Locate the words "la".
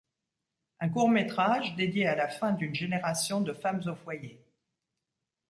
2.15-2.27